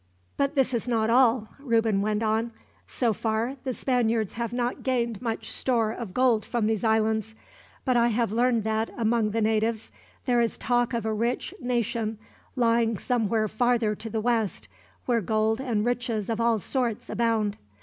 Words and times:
"But 0.35 0.55
this 0.55 0.73
is 0.73 0.87
not 0.87 1.11
all," 1.11 1.49
Reuben 1.59 2.01
went 2.01 2.23
on. 2.23 2.53
"So 2.87 3.13
far, 3.13 3.57
the 3.63 3.71
Spaniards 3.71 4.33
have 4.33 4.51
not 4.51 4.81
gained 4.81 5.21
much 5.21 5.51
store 5.51 5.91
of 5.91 6.11
gold 6.11 6.43
from 6.43 6.65
these 6.65 6.83
islands; 6.83 7.35
but 7.85 7.95
I 7.95 8.07
have 8.07 8.31
learned 8.31 8.63
that, 8.63 8.89
among 8.97 9.29
the 9.29 9.43
natives, 9.43 9.91
there 10.25 10.41
is 10.41 10.57
talk 10.57 10.95
of 10.95 11.05
a 11.05 11.13
rich 11.13 11.53
nation 11.59 12.17
lying 12.55 12.97
somewhere 12.97 13.47
farther 13.47 13.93
to 13.93 14.09
the 14.09 14.21
west, 14.21 14.67
where 15.05 15.21
gold 15.21 15.59
and 15.61 15.85
riches 15.85 16.31
of 16.31 16.41
all 16.41 16.57
sorts 16.57 17.07
abound. 17.07 17.59